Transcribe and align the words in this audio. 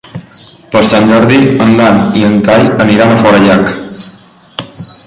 Per 0.75 0.81
Sant 0.91 1.05
Jordi 1.11 1.37
en 1.65 1.75
Dan 1.81 2.01
i 2.23 2.27
en 2.31 2.41
Cai 2.49 2.67
aniran 2.87 3.15
a 3.15 3.21
Forallac. 3.25 3.75